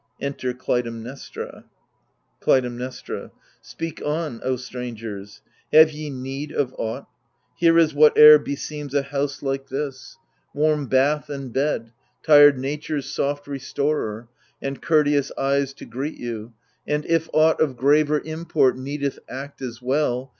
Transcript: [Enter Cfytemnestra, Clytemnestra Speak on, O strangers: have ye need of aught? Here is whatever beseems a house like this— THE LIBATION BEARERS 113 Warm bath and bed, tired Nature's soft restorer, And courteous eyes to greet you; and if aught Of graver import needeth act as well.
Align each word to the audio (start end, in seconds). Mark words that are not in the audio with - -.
[Enter 0.19 0.51
Cfytemnestra, 0.55 1.65
Clytemnestra 2.41 3.29
Speak 3.61 4.01
on, 4.03 4.41
O 4.43 4.55
strangers: 4.55 5.43
have 5.71 5.91
ye 5.91 6.09
need 6.09 6.51
of 6.51 6.73
aught? 6.79 7.07
Here 7.57 7.77
is 7.77 7.93
whatever 7.93 8.39
beseems 8.39 8.95
a 8.95 9.03
house 9.03 9.43
like 9.43 9.67
this— 9.69 10.17
THE 10.55 10.61
LIBATION 10.61 10.85
BEARERS 10.87 10.87
113 10.87 10.87
Warm 10.87 10.87
bath 10.87 11.29
and 11.29 11.53
bed, 11.53 11.93
tired 12.23 12.57
Nature's 12.57 13.11
soft 13.11 13.45
restorer, 13.45 14.27
And 14.59 14.81
courteous 14.81 15.31
eyes 15.37 15.71
to 15.75 15.85
greet 15.85 16.17
you; 16.17 16.53
and 16.87 17.05
if 17.05 17.29
aught 17.31 17.61
Of 17.61 17.77
graver 17.77 18.19
import 18.25 18.75
needeth 18.79 19.19
act 19.29 19.61
as 19.61 19.83
well. 19.83 20.29